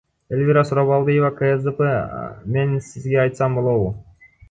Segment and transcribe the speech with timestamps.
[0.35, 1.81] Элвира Сурабалдиева, КСДП
[2.53, 3.97] Мен сизге айтсам болобу?